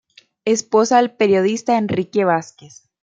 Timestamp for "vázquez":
2.25-2.89